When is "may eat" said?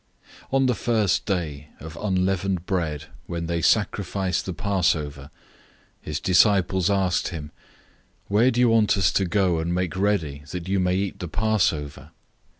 10.79-11.19